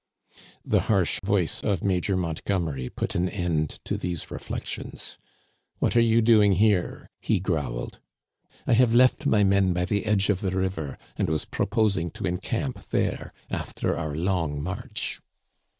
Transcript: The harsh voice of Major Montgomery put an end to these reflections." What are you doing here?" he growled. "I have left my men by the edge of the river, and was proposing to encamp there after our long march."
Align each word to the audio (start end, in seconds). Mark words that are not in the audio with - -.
The 0.65 0.79
harsh 0.89 1.19
voice 1.23 1.61
of 1.63 1.83
Major 1.83 2.17
Montgomery 2.17 2.89
put 2.89 3.13
an 3.13 3.29
end 3.29 3.79
to 3.85 3.97
these 3.99 4.31
reflections." 4.31 5.19
What 5.77 5.95
are 5.95 6.01
you 6.01 6.23
doing 6.23 6.53
here?" 6.53 7.07
he 7.19 7.39
growled. 7.39 7.99
"I 8.65 8.73
have 8.73 8.95
left 8.95 9.27
my 9.27 9.43
men 9.43 9.73
by 9.73 9.85
the 9.85 10.07
edge 10.07 10.31
of 10.31 10.41
the 10.41 10.57
river, 10.57 10.97
and 11.17 11.29
was 11.29 11.45
proposing 11.45 12.09
to 12.17 12.25
encamp 12.25 12.83
there 12.89 13.31
after 13.51 13.95
our 13.95 14.15
long 14.15 14.59
march." 14.63 15.21